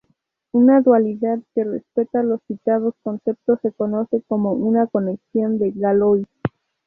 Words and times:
Una 0.51 0.81
dualidad 0.81 1.37
que 1.53 1.63
respeta 1.63 2.23
los 2.23 2.41
citados 2.47 2.95
conceptos 3.03 3.59
se 3.61 3.71
conoce 3.71 4.23
como 4.23 4.53
una 4.53 4.87
conexión 4.87 5.59
de 5.59 5.69
Galois. 5.75 6.25